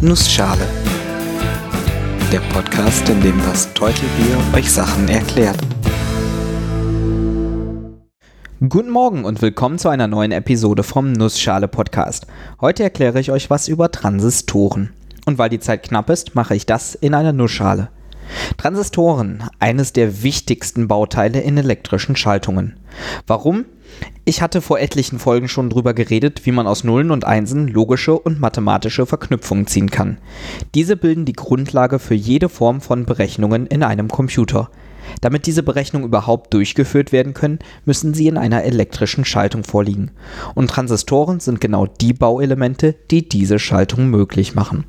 [0.00, 0.64] Nussschale.
[2.30, 5.58] Der Podcast, in dem das Teutelbier euch Sachen erklärt.
[8.60, 12.28] Guten Morgen und willkommen zu einer neuen Episode vom Nussschale Podcast.
[12.60, 14.92] Heute erkläre ich euch was über Transistoren.
[15.26, 17.88] Und weil die Zeit knapp ist, mache ich das in einer Nussschale.
[18.56, 22.78] Transistoren, eines der wichtigsten Bauteile in elektrischen Schaltungen.
[23.26, 23.64] Warum?
[24.24, 28.18] Ich hatte vor etlichen Folgen schon drüber geredet, wie man aus Nullen und Einsen logische
[28.18, 30.18] und mathematische Verknüpfungen ziehen kann.
[30.74, 34.70] Diese bilden die Grundlage für jede Form von Berechnungen in einem Computer.
[35.22, 40.10] Damit diese Berechnungen überhaupt durchgeführt werden können, müssen sie in einer elektrischen Schaltung vorliegen.
[40.54, 44.84] Und Transistoren sind genau die Bauelemente, die diese Schaltung möglich machen.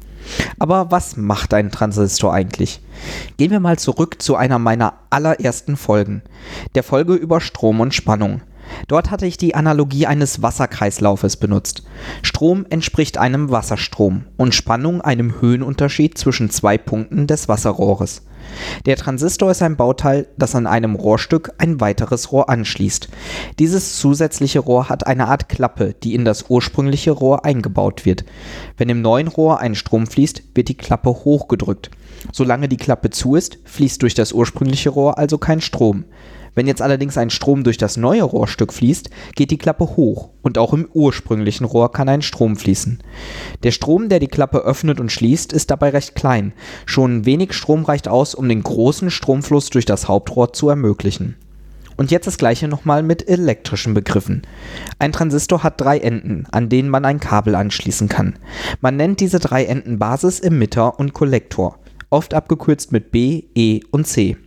[0.59, 2.81] Aber was macht ein Transistor eigentlich?
[3.37, 6.21] Gehen wir mal zurück zu einer meiner allerersten Folgen,
[6.75, 8.41] der Folge über Strom und Spannung.
[8.87, 11.83] Dort hatte ich die Analogie eines Wasserkreislaufes benutzt.
[12.21, 18.23] Strom entspricht einem Wasserstrom und Spannung einem Höhenunterschied zwischen zwei Punkten des Wasserrohres.
[18.85, 23.09] Der Transistor ist ein Bauteil, das an einem Rohrstück ein weiteres Rohr anschließt.
[23.59, 28.25] Dieses zusätzliche Rohr hat eine Art Klappe, die in das ursprüngliche Rohr eingebaut wird.
[28.77, 31.91] Wenn im neuen Rohr ein Strom fließt, wird die Klappe hochgedrückt.
[32.33, 36.05] Solange die Klappe zu ist, fließt durch das ursprüngliche Rohr also kein Strom.
[36.55, 40.57] Wenn jetzt allerdings ein Strom durch das neue Rohrstück fließt, geht die Klappe hoch und
[40.57, 43.01] auch im ursprünglichen Rohr kann ein Strom fließen.
[43.63, 46.53] Der Strom, der die Klappe öffnet und schließt, ist dabei recht klein.
[46.85, 51.35] Schon wenig Strom reicht aus, um den großen Stromfluss durch das Hauptrohr zu ermöglichen.
[51.97, 54.43] Und jetzt das gleiche nochmal mit elektrischen Begriffen.
[54.99, 58.39] Ein Transistor hat drei Enden, an denen man ein Kabel anschließen kann.
[58.79, 61.77] Man nennt diese drei Enden Basis, Emitter und Kollektor,
[62.09, 64.37] oft abgekürzt mit B, E und C.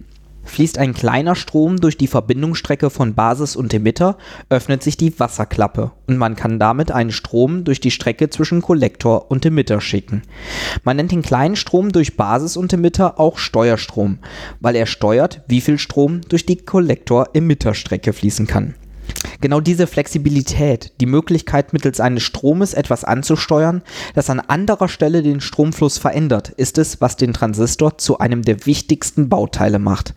[0.45, 5.93] Fließt ein kleiner Strom durch die Verbindungsstrecke von Basis und Emitter, öffnet sich die Wasserklappe
[6.07, 10.23] und man kann damit einen Strom durch die Strecke zwischen Kollektor und Emitter schicken.
[10.85, 14.19] Man nennt den kleinen Strom durch Basis und Emitter auch Steuerstrom,
[14.61, 18.75] weil er steuert, wie viel Strom durch die Kollektor-Emitter-Strecke fließen kann.
[19.43, 23.83] Genau diese Flexibilität, die Möglichkeit mittels eines Stromes etwas anzusteuern,
[24.15, 28.67] das an anderer Stelle den Stromfluss verändert, ist es, was den Transistor zu einem der
[28.67, 30.15] wichtigsten Bauteile macht.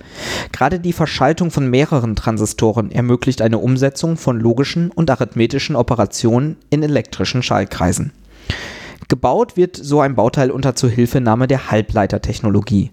[0.51, 6.83] Gerade die Verschaltung von mehreren Transistoren ermöglicht eine Umsetzung von logischen und arithmetischen Operationen in
[6.83, 8.11] elektrischen Schaltkreisen.
[9.07, 12.91] Gebaut wird so ein Bauteil unter Zuhilfenahme der Halbleitertechnologie.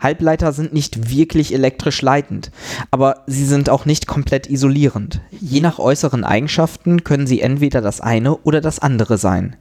[0.00, 2.50] Halbleiter sind nicht wirklich elektrisch leitend,
[2.90, 5.20] aber sie sind auch nicht komplett isolierend.
[5.40, 9.56] Je nach äußeren Eigenschaften können sie entweder das eine oder das andere sein.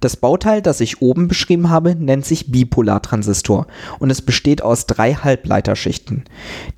[0.00, 3.66] Das Bauteil, das ich oben beschrieben habe, nennt sich Bipolartransistor
[3.98, 6.24] und es besteht aus drei Halbleiterschichten.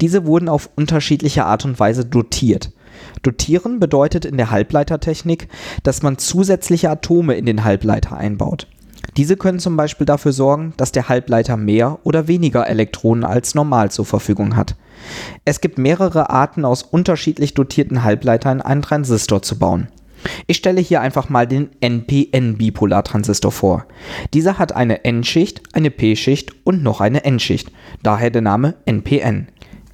[0.01, 2.71] Diese wurden auf unterschiedliche Art und Weise dotiert.
[3.23, 5.49] Dotieren bedeutet in der Halbleitertechnik,
[5.83, 8.67] dass man zusätzliche Atome in den Halbleiter einbaut.
[9.17, 13.91] Diese können zum Beispiel dafür sorgen, dass der Halbleiter mehr oder weniger Elektronen als normal
[13.91, 14.77] zur Verfügung hat.
[15.45, 19.89] Es gibt mehrere Arten aus unterschiedlich dotierten Halbleitern einen Transistor zu bauen.
[20.47, 23.87] Ich stelle hier einfach mal den NPN-Bipolartransistor vor.
[24.33, 27.71] Dieser hat eine N-Schicht, eine P-Schicht und noch eine N-Schicht,
[28.03, 29.49] daher der Name NPN.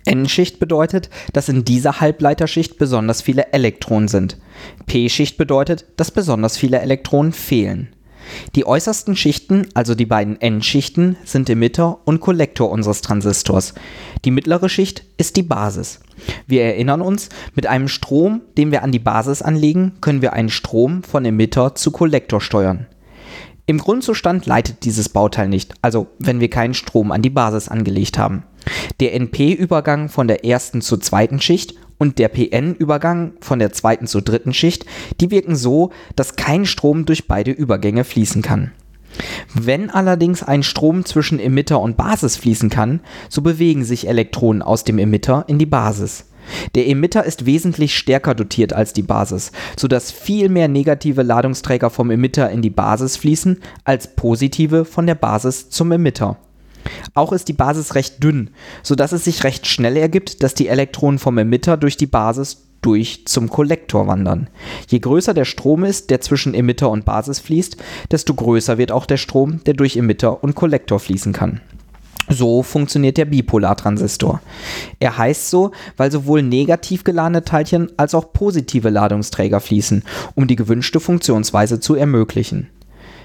[0.05, 4.39] N-Schicht bedeutet, dass in dieser Halbleiterschicht besonders viele Elektronen sind.
[4.87, 7.89] P-Schicht bedeutet, dass besonders viele Elektronen fehlen.
[8.55, 13.75] Die äußersten Schichten, also die beiden N-Schichten, sind Emitter und Kollektor unseres Transistors.
[14.25, 16.01] Die mittlere Schicht ist die Basis.
[16.47, 20.51] Wir erinnern uns, mit einem Strom, den wir an die Basis anlegen, können wir einen
[20.51, 22.87] Strom von Emitter zu Kollektor steuern.
[23.67, 28.19] Im Grundzustand leitet dieses Bauteil nicht, also wenn wir keinen Strom an die Basis angelegt
[28.19, 28.43] haben.
[29.01, 34.23] Der NP-Übergang von der ersten zur zweiten Schicht und der PN-Übergang von der zweiten zur
[34.23, 34.87] dritten Schicht,
[35.21, 38.73] die wirken so, dass kein Strom durch beide Übergänge fließen kann.
[39.55, 44.85] Wenn allerdings ein Strom zwischen Emitter und Basis fließen kann, so bewegen sich Elektronen aus
[44.85, 46.27] dem Emitter in die Basis.
[46.75, 52.11] Der Emitter ist wesentlich stärker dotiert als die Basis, sodass viel mehr negative Ladungsträger vom
[52.11, 56.39] Emitter in die Basis fließen als positive von der Basis zum Emitter.
[57.15, 58.51] Auch ist die Basis recht dünn,
[58.83, 63.27] sodass es sich recht schnell ergibt, dass die Elektronen vom Emitter durch die Basis durch
[63.27, 64.49] zum Kollektor wandern.
[64.89, 67.77] Je größer der Strom ist, der zwischen Emitter und Basis fließt,
[68.11, 71.61] desto größer wird auch der Strom, der durch Emitter und Kollektor fließen kann.
[72.29, 74.41] So funktioniert der Bipolartransistor.
[75.01, 80.05] Er heißt so, weil sowohl negativ geladene Teilchen als auch positive Ladungsträger fließen,
[80.37, 82.69] um die gewünschte Funktionsweise zu ermöglichen.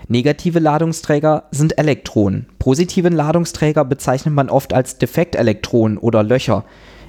[0.07, 2.45] Negative Ladungsträger sind Elektronen.
[2.59, 6.63] Positive Ladungsträger bezeichnet man oft als Defektelektronen oder Löcher.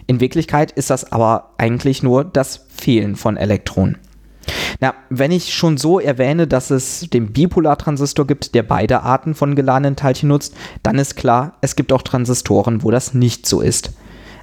[0.06, 3.98] In Wirklichkeit ist das aber eigentlich nur das Fehlen von Elektronen.
[4.80, 9.56] Na, wenn ich schon so erwähne, dass es den Bipolartransistor gibt, der beide Arten von
[9.56, 13.90] geladenen Teilchen nutzt, dann ist klar, es gibt auch Transistoren, wo das nicht so ist.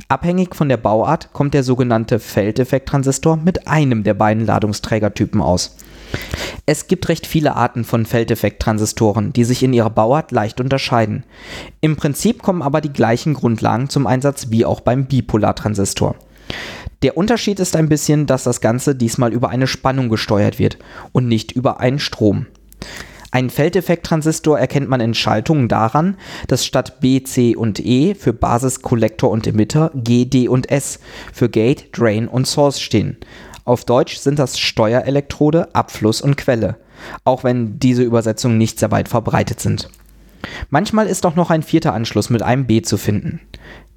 [0.10, 5.78] Abhängig von der Bauart kommt der sogenannte Feldeffekttransistor mit einem der beiden Ladungsträgertypen aus.
[6.66, 11.26] Es gibt recht viele Arten von Feldeffekttransistoren, die sich in ihrer Bauart leicht unterscheiden.
[11.82, 16.16] Im Prinzip kommen aber die gleichen Grundlagen zum Einsatz wie auch beim Bipolartransistor.
[17.02, 20.78] Der Unterschied ist ein bisschen, dass das Ganze diesmal über eine Spannung gesteuert wird
[21.12, 22.46] und nicht über einen Strom.
[23.32, 26.18] Einen Feldeffekttransistor erkennt man in Schaltungen daran,
[26.48, 31.00] dass statt B, C und E für Basis, Kollektor und Emitter G, D und S
[31.34, 33.18] für Gate, Drain und Source stehen.
[33.66, 36.76] Auf Deutsch sind das Steuerelektrode, Abfluss und Quelle,
[37.24, 39.90] auch wenn diese Übersetzungen nicht sehr weit verbreitet sind.
[40.70, 43.40] Manchmal ist auch noch ein vierter Anschluss mit einem B zu finden.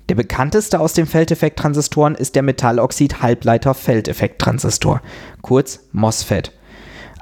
[0.09, 5.03] Der bekannteste aus den Feldeffekttransistoren ist der Metalloxid-Halbleiter-Feldeffekttransistor,
[5.43, 6.53] kurz MOSFET.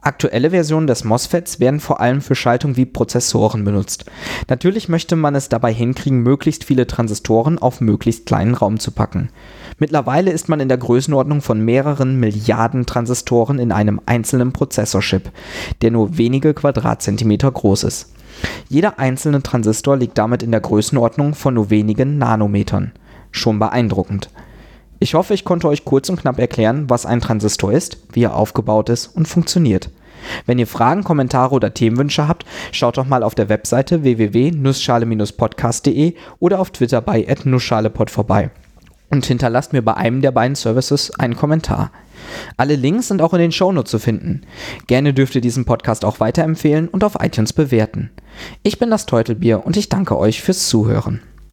[0.05, 4.05] Aktuelle Versionen des MOSFETs werden vor allem für Schaltung wie Prozessoren benutzt.
[4.49, 9.31] Natürlich möchte man es dabei hinkriegen, möglichst viele Transistoren auf möglichst kleinen Raum zu packen.
[9.79, 15.31] Mittlerweile ist man in der Größenordnung von mehreren Milliarden Transistoren in einem einzelnen Prozessorchip,
[15.81, 18.13] der nur wenige Quadratzentimeter groß ist.
[18.69, 22.93] Jeder einzelne Transistor liegt damit in der Größenordnung von nur wenigen Nanometern.
[23.31, 24.29] Schon beeindruckend.
[25.05, 28.35] Ich hoffe, ich konnte euch kurz und knapp erklären, was ein Transistor ist, wie er
[28.35, 29.91] aufgebaut ist und funktioniert.
[30.47, 36.59] Wenn ihr Fragen, Kommentare oder Themenwünsche habt, schaut doch mal auf der Webseite www.nussschale-podcast.de oder
[36.59, 38.51] auf Twitter bei nussschalepod vorbei
[39.11, 41.91] und hinterlasst mir bei einem der beiden Services einen Kommentar.
[42.57, 44.41] Alle Links sind auch in den Shownotes zu finden.
[44.87, 48.09] Gerne dürft ihr diesen Podcast auch weiterempfehlen und auf iTunes bewerten.
[48.63, 51.21] Ich bin das Teutelbier und ich danke euch fürs Zuhören.